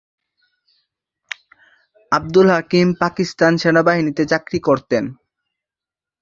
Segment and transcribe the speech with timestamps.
[2.11, 5.03] আবদুল হাকিম পাকিস্তান সেনাবাহিনীতে চাকরি করতেন।